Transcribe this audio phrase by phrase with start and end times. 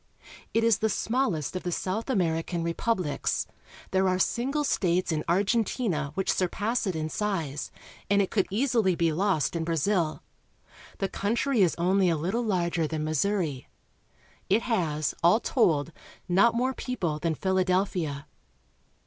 [0.51, 3.45] It is the smallest of the South American republics.
[3.91, 7.69] There are single states in Argentina which surpass it in size,
[8.09, 10.23] and it could easily be lost in Brazil.
[10.97, 13.67] The country is only a httle larger than Missouri.
[14.49, 15.91] It has, alltold,
[16.27, 18.25] not more people than Philadelphia.